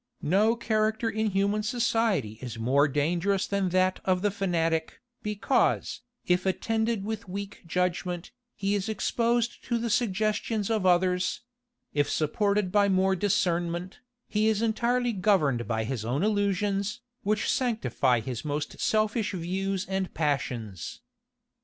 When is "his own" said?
15.83-16.23